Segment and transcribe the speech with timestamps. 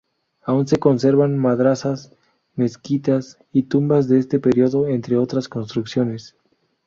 [0.41, 2.11] Aún se conservan madrasas,
[2.55, 6.35] mezquitas y tumbas de este periodo, entre otras construcciones.